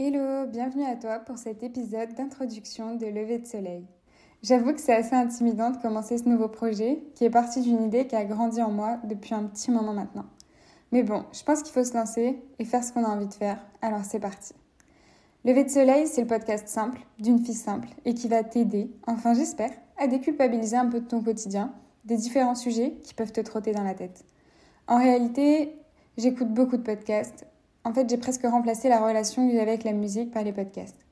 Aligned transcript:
Hello, 0.00 0.46
bienvenue 0.46 0.84
à 0.84 0.94
toi 0.94 1.18
pour 1.18 1.38
cet 1.38 1.64
épisode 1.64 2.14
d'introduction 2.14 2.94
de 2.94 3.06
Lever 3.06 3.40
de 3.40 3.46
Soleil. 3.48 3.84
J'avoue 4.44 4.72
que 4.72 4.80
c'est 4.80 4.94
assez 4.94 5.16
intimidant 5.16 5.70
de 5.72 5.76
commencer 5.78 6.16
ce 6.18 6.28
nouveau 6.28 6.46
projet 6.46 7.02
qui 7.16 7.24
est 7.24 7.30
parti 7.30 7.62
d'une 7.62 7.82
idée 7.82 8.06
qui 8.06 8.14
a 8.14 8.24
grandi 8.24 8.62
en 8.62 8.70
moi 8.70 9.00
depuis 9.02 9.34
un 9.34 9.42
petit 9.42 9.72
moment 9.72 9.92
maintenant. 9.92 10.26
Mais 10.92 11.02
bon, 11.02 11.24
je 11.32 11.42
pense 11.42 11.64
qu'il 11.64 11.72
faut 11.72 11.82
se 11.82 11.94
lancer 11.94 12.40
et 12.60 12.64
faire 12.64 12.84
ce 12.84 12.92
qu'on 12.92 13.02
a 13.02 13.08
envie 13.08 13.26
de 13.26 13.34
faire, 13.34 13.58
alors 13.82 14.04
c'est 14.04 14.20
parti. 14.20 14.54
Lever 15.44 15.64
de 15.64 15.70
Soleil, 15.70 16.06
c'est 16.06 16.20
le 16.20 16.28
podcast 16.28 16.68
simple, 16.68 17.00
d'une 17.18 17.44
fille 17.44 17.54
simple, 17.54 17.88
et 18.04 18.14
qui 18.14 18.28
va 18.28 18.44
t'aider, 18.44 18.92
enfin 19.08 19.34
j'espère, 19.34 19.72
à 19.96 20.06
déculpabiliser 20.06 20.76
un 20.76 20.86
peu 20.86 21.00
de 21.00 21.08
ton 21.08 21.24
quotidien, 21.24 21.74
des 22.04 22.16
différents 22.16 22.54
sujets 22.54 22.98
qui 23.02 23.14
peuvent 23.14 23.32
te 23.32 23.40
trotter 23.40 23.72
dans 23.72 23.82
la 23.82 23.94
tête. 23.94 24.24
En 24.86 24.98
réalité, 24.98 25.76
j'écoute 26.16 26.54
beaucoup 26.54 26.76
de 26.76 26.82
podcasts, 26.82 27.48
en 27.84 27.92
fait, 27.92 28.08
j'ai 28.08 28.18
presque 28.18 28.44
remplacé 28.44 28.88
la 28.88 28.98
relation 28.98 29.46
que 29.48 29.54
j'avais 29.54 29.70
avec 29.70 29.84
la 29.84 29.92
musique 29.92 30.30
par 30.30 30.42
les 30.42 30.52
podcasts. 30.52 31.06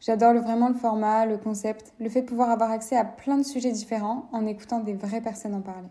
J'adore 0.00 0.34
vraiment 0.34 0.68
le 0.68 0.74
format, 0.74 1.26
le 1.26 1.38
concept, 1.38 1.92
le 1.98 2.08
fait 2.08 2.22
de 2.22 2.26
pouvoir 2.26 2.50
avoir 2.50 2.70
accès 2.70 2.96
à 2.96 3.04
plein 3.04 3.38
de 3.38 3.42
sujets 3.42 3.72
différents 3.72 4.28
en 4.32 4.46
écoutant 4.46 4.80
des 4.80 4.94
vraies 4.94 5.20
personnes 5.20 5.54
en 5.54 5.62
parler. 5.62 5.88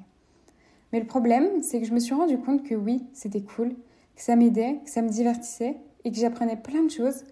Mais 0.94 1.00
le 1.00 1.08
problème, 1.08 1.62
c'est 1.62 1.80
que 1.80 1.86
je 1.86 1.94
me 1.94 2.00
suis 2.00 2.14
rendu 2.14 2.38
compte 2.38 2.64
que 2.64 2.76
oui, 2.76 3.04
c'était 3.14 3.42
cool, 3.42 3.70
que 4.16 4.22
ça 4.22 4.36
m'aidait, 4.36 4.80
que 4.84 4.90
ça 4.90 5.02
me 5.02 5.10
divertissait 5.10 5.78
et 6.04 6.12
que 6.12 6.18
j'apprenais 6.18 6.56
plein 6.56 6.84
de 6.84 6.92
choses. 6.92 7.24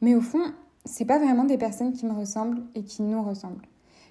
Mais 0.00 0.14
au 0.14 0.20
fond, 0.20 0.42
c'est 0.84 1.04
pas 1.04 1.18
vraiment 1.18 1.44
des 1.44 1.58
personnes 1.58 1.92
qui 1.92 2.06
me 2.06 2.12
ressemblent 2.12 2.62
et 2.74 2.82
qui 2.82 3.02
nous 3.02 3.22
ressemblent. 3.22 3.66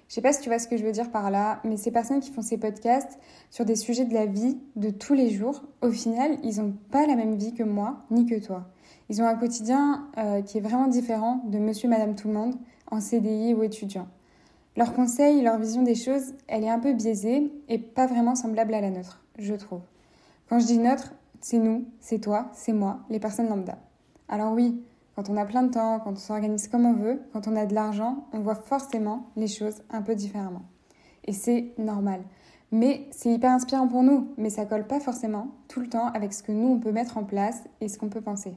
Je 0.08 0.14
sais 0.14 0.20
pas 0.20 0.32
si 0.32 0.40
tu 0.40 0.48
vois 0.48 0.58
ce 0.58 0.68
que 0.68 0.76
je 0.76 0.84
veux 0.84 0.92
dire 0.92 1.10
par 1.10 1.30
là, 1.30 1.60
mais 1.64 1.76
ces 1.76 1.90
personnes 1.90 2.20
qui 2.20 2.30
font 2.30 2.42
ces 2.42 2.58
podcasts 2.58 3.18
sur 3.50 3.64
des 3.64 3.74
sujets 3.74 4.04
de 4.04 4.14
la 4.14 4.26
vie 4.26 4.58
de 4.76 4.90
tous 4.90 5.14
les 5.14 5.30
jours, 5.30 5.64
au 5.82 5.90
final, 5.90 6.38
ils 6.44 6.60
n'ont 6.60 6.74
pas 6.90 7.06
la 7.06 7.16
même 7.16 7.36
vie 7.36 7.54
que 7.54 7.64
moi, 7.64 8.04
ni 8.10 8.24
que 8.24 8.38
toi. 8.38 8.66
Ils 9.08 9.20
ont 9.20 9.26
un 9.26 9.34
quotidien 9.34 10.08
euh, 10.18 10.42
qui 10.42 10.58
est 10.58 10.60
vraiment 10.60 10.86
différent 10.86 11.42
de 11.46 11.58
monsieur, 11.58 11.88
madame, 11.88 12.14
tout 12.14 12.28
le 12.28 12.34
monde, 12.34 12.54
en 12.90 13.00
CDI 13.00 13.54
ou 13.54 13.62
étudiant. 13.62 14.06
Leurs 14.76 14.92
conseils, 14.92 15.42
leur 15.42 15.58
vision 15.58 15.82
des 15.82 15.94
choses, 15.94 16.34
elle 16.48 16.62
est 16.62 16.68
un 16.68 16.78
peu 16.78 16.92
biaisée 16.92 17.50
et 17.68 17.78
pas 17.78 18.06
vraiment 18.06 18.34
semblable 18.34 18.74
à 18.74 18.80
la 18.80 18.90
nôtre, 18.90 19.24
je 19.38 19.54
trouve. 19.54 19.80
Quand 20.48 20.58
je 20.58 20.66
dis 20.66 20.78
neutre, 20.78 21.14
c'est 21.40 21.58
nous, 21.58 21.86
c'est 22.00 22.20
toi, 22.20 22.50
c'est 22.52 22.72
moi, 22.72 23.00
les 23.08 23.18
personnes 23.18 23.48
lambda. 23.48 23.78
Alors 24.28 24.52
oui, 24.52 24.80
quand 25.16 25.30
on 25.30 25.36
a 25.38 25.46
plein 25.46 25.62
de 25.62 25.72
temps, 25.72 25.98
quand 25.98 26.12
on 26.12 26.16
s'organise 26.16 26.68
comme 26.68 26.84
on 26.84 26.92
veut, 26.92 27.22
quand 27.32 27.48
on 27.48 27.56
a 27.56 27.64
de 27.64 27.74
l'argent, 27.74 28.26
on 28.32 28.40
voit 28.40 28.54
forcément 28.54 29.30
les 29.34 29.48
choses 29.48 29.82
un 29.90 30.02
peu 30.02 30.14
différemment. 30.14 30.62
Et 31.24 31.32
c'est 31.32 31.72
normal. 31.78 32.20
Mais 32.70 33.08
c'est 33.12 33.32
hyper 33.32 33.50
inspirant 33.50 33.88
pour 33.88 34.02
nous, 34.02 34.28
mais 34.36 34.50
ça 34.50 34.66
colle 34.66 34.86
pas 34.86 35.00
forcément 35.00 35.48
tout 35.68 35.80
le 35.80 35.88
temps 35.88 36.08
avec 36.08 36.34
ce 36.34 36.42
que 36.42 36.52
nous 36.52 36.68
on 36.68 36.78
peut 36.78 36.92
mettre 36.92 37.16
en 37.16 37.24
place 37.24 37.64
et 37.80 37.88
ce 37.88 37.98
qu'on 37.98 38.10
peut 38.10 38.20
penser. 38.20 38.54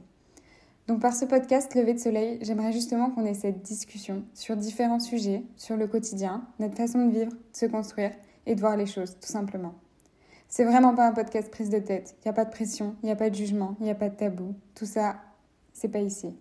Donc 0.86 1.00
par 1.00 1.14
ce 1.14 1.24
podcast 1.24 1.74
Levé 1.74 1.94
de 1.94 1.98
Soleil, 1.98 2.38
j'aimerais 2.42 2.72
justement 2.72 3.10
qu'on 3.10 3.24
ait 3.24 3.34
cette 3.34 3.62
discussion 3.62 4.24
sur 4.34 4.56
différents 4.56 5.00
sujets, 5.00 5.44
sur 5.56 5.76
le 5.76 5.86
quotidien, 5.86 6.42
notre 6.58 6.76
façon 6.76 7.06
de 7.06 7.12
vivre, 7.12 7.32
de 7.32 7.56
se 7.56 7.66
construire 7.66 8.10
et 8.44 8.54
de 8.54 8.60
voir 8.60 8.76
les 8.76 8.86
choses, 8.86 9.16
tout 9.20 9.28
simplement. 9.28 9.74
C'est 10.48 10.64
vraiment 10.64 10.94
pas 10.94 11.06
un 11.06 11.12
podcast 11.12 11.48
prise 11.48 11.70
de 11.70 11.78
tête. 11.78 12.16
Il 12.18 12.22
n'y 12.26 12.30
a 12.30 12.34
pas 12.34 12.44
de 12.44 12.50
pression, 12.50 12.96
il 13.02 13.06
n'y 13.06 13.12
a 13.12 13.16
pas 13.16 13.30
de 13.30 13.34
jugement, 13.36 13.76
il 13.78 13.84
n'y 13.84 13.90
a 13.90 13.94
pas 13.94 14.08
de 14.08 14.16
tabou. 14.16 14.56
Tout 14.74 14.84
ça, 14.84 15.14
c'est 15.72 15.88
pas 15.88 16.00
ici. 16.00 16.34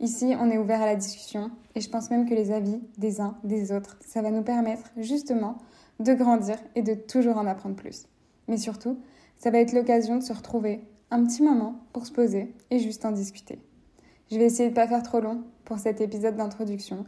Ici, 0.00 0.34
on 0.38 0.50
est 0.50 0.58
ouvert 0.58 0.82
à 0.82 0.86
la 0.86 0.96
discussion 0.96 1.50
et 1.74 1.80
je 1.80 1.88
pense 1.88 2.10
même 2.10 2.28
que 2.28 2.34
les 2.34 2.50
avis 2.50 2.80
des 2.98 3.20
uns, 3.20 3.36
des 3.44 3.72
autres, 3.72 3.96
ça 4.04 4.22
va 4.22 4.30
nous 4.30 4.42
permettre 4.42 4.90
justement 4.96 5.58
de 6.00 6.12
grandir 6.14 6.56
et 6.74 6.82
de 6.82 6.94
toujours 6.94 7.38
en 7.38 7.46
apprendre 7.46 7.76
plus. 7.76 8.06
Mais 8.48 8.56
surtout, 8.56 8.98
ça 9.38 9.50
va 9.50 9.58
être 9.58 9.72
l'occasion 9.72 10.16
de 10.16 10.22
se 10.22 10.32
retrouver 10.32 10.80
un 11.10 11.24
petit 11.24 11.42
moment 11.42 11.80
pour 11.92 12.06
se 12.06 12.12
poser 12.12 12.52
et 12.70 12.80
juste 12.80 13.04
en 13.04 13.12
discuter. 13.12 13.60
Je 14.30 14.38
vais 14.38 14.46
essayer 14.46 14.68
de 14.68 14.74
pas 14.74 14.88
faire 14.88 15.02
trop 15.02 15.20
long 15.20 15.42
pour 15.64 15.78
cet 15.78 16.00
épisode 16.00 16.36
d'introduction, 16.36 17.04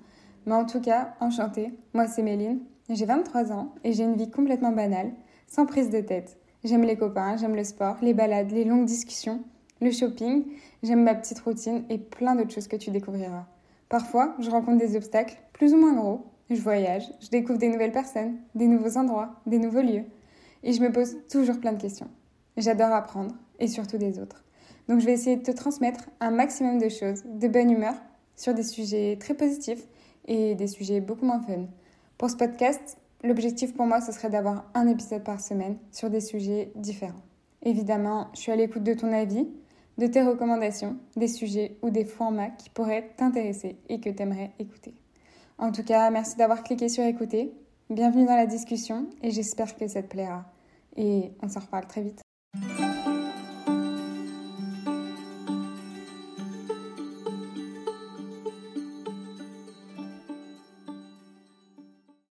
mais 0.46 0.54
en 0.54 0.64
tout 0.64 0.80
cas, 0.80 1.14
enchantée, 1.20 1.72
moi 1.92 2.06
c'est 2.06 2.22
Méline, 2.22 2.60
j'ai 2.88 3.04
23 3.04 3.52
ans 3.52 3.74
et 3.82 3.92
j'ai 3.92 4.04
une 4.04 4.16
vie 4.16 4.30
complètement 4.30 4.72
banale, 4.72 5.12
sans 5.48 5.66
prise 5.66 5.90
de 5.90 6.00
tête. 6.00 6.38
J'aime 6.62 6.84
les 6.84 6.96
copains, 6.96 7.36
j'aime 7.36 7.56
le 7.56 7.64
sport, 7.64 7.96
les 8.00 8.14
balades, 8.14 8.52
les 8.52 8.64
longues 8.64 8.86
discussions 8.86 9.42
le 9.80 9.90
shopping, 9.90 10.44
j'aime 10.82 11.02
ma 11.02 11.14
petite 11.14 11.38
routine 11.40 11.84
et 11.90 11.98
plein 11.98 12.34
d'autres 12.34 12.52
choses 12.52 12.68
que 12.68 12.76
tu 12.76 12.90
découvriras. 12.90 13.46
Parfois, 13.88 14.34
je 14.38 14.50
rencontre 14.50 14.78
des 14.78 14.96
obstacles 14.96 15.36
plus 15.52 15.74
ou 15.74 15.76
moins 15.76 15.94
gros, 15.94 16.26
je 16.50 16.60
voyage, 16.60 17.04
je 17.20 17.28
découvre 17.28 17.58
des 17.58 17.68
nouvelles 17.68 17.92
personnes, 17.92 18.36
des 18.54 18.66
nouveaux 18.66 18.96
endroits, 18.96 19.34
des 19.46 19.58
nouveaux 19.58 19.82
lieux, 19.82 20.04
et 20.62 20.72
je 20.72 20.80
me 20.80 20.90
pose 20.90 21.16
toujours 21.30 21.60
plein 21.60 21.72
de 21.72 21.80
questions. 21.80 22.08
J'adore 22.56 22.92
apprendre, 22.92 23.34
et 23.58 23.68
surtout 23.68 23.98
des 23.98 24.18
autres. 24.18 24.44
Donc 24.88 25.00
je 25.00 25.06
vais 25.06 25.12
essayer 25.12 25.36
de 25.36 25.42
te 25.42 25.50
transmettre 25.50 26.08
un 26.20 26.30
maximum 26.30 26.78
de 26.78 26.88
choses, 26.88 27.24
de 27.24 27.48
bonne 27.48 27.70
humeur, 27.70 27.94
sur 28.36 28.54
des 28.54 28.62
sujets 28.62 29.16
très 29.18 29.34
positifs 29.34 29.86
et 30.26 30.54
des 30.54 30.66
sujets 30.66 31.00
beaucoup 31.00 31.24
moins 31.24 31.40
fun. 31.40 31.66
Pour 32.18 32.30
ce 32.30 32.36
podcast, 32.36 32.98
l'objectif 33.24 33.74
pour 33.74 33.86
moi, 33.86 34.00
ce 34.00 34.12
serait 34.12 34.30
d'avoir 34.30 34.64
un 34.74 34.88
épisode 34.88 35.24
par 35.24 35.40
semaine 35.40 35.78
sur 35.90 36.10
des 36.10 36.20
sujets 36.20 36.70
différents. 36.76 37.22
Évidemment, 37.62 38.28
je 38.34 38.40
suis 38.40 38.52
à 38.52 38.56
l'écoute 38.56 38.82
de 38.82 38.94
ton 38.94 39.12
avis, 39.12 39.48
de 39.98 40.06
tes 40.06 40.22
recommandations, 40.22 40.96
des 41.16 41.28
sujets 41.28 41.76
ou 41.82 41.90
des 41.90 42.04
formats 42.04 42.50
qui 42.50 42.70
pourraient 42.70 43.10
t'intéresser 43.16 43.76
et 43.88 44.00
que 44.00 44.10
tu 44.10 44.22
aimerais 44.22 44.52
écouter. 44.58 44.94
En 45.58 45.72
tout 45.72 45.84
cas, 45.84 46.10
merci 46.10 46.36
d'avoir 46.36 46.62
cliqué 46.62 46.88
sur 46.88 47.04
écouter. 47.04 47.52
Bienvenue 47.88 48.26
dans 48.26 48.36
la 48.36 48.46
discussion 48.46 49.06
et 49.22 49.30
j'espère 49.30 49.76
que 49.76 49.88
ça 49.88 50.02
te 50.02 50.08
plaira. 50.08 50.44
Et 50.96 51.30
on 51.42 51.48
s'en 51.48 51.60
reparle 51.60 51.86
très 51.86 52.02
vite. 52.02 52.25